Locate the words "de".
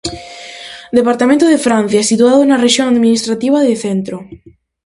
1.49-1.63, 3.67-3.73